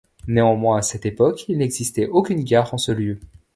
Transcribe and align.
Néanmoins, 0.27 0.79
à 0.79 0.81
cette 0.81 1.05
époque, 1.05 1.47
il 1.47 1.59
n'existait 1.59 2.07
aucune 2.07 2.43
gare 2.43 2.73
en 2.73 2.79
ce 2.79 2.91
lieu. 2.91 3.19